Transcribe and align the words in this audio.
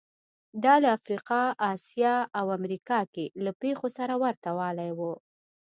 دا 0.63 0.75
له 0.83 0.89
افریقا، 0.97 1.43
اسیا 1.71 2.15
او 2.39 2.45
امریکا 2.57 2.99
کې 3.13 3.25
له 3.43 3.51
پېښو 3.61 3.87
سره 3.97 4.13
ورته 4.23 4.49
والی 4.59 4.91
و 4.97 4.99